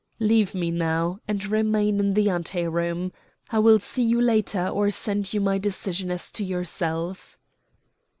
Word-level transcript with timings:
"Leave 0.19 0.55
me 0.55 0.71
now, 0.71 1.19
and 1.27 1.45
remain 1.45 1.99
in 1.99 2.15
the 2.15 2.27
ante 2.27 2.67
room. 2.67 3.11
I 3.51 3.59
will 3.59 3.77
see 3.77 4.01
you 4.01 4.19
later 4.19 4.67
or 4.67 4.89
send 4.89 5.31
you 5.31 5.39
my 5.39 5.59
decision 5.59 6.09
as 6.09 6.31
to 6.31 6.43
yourself." 6.43 7.37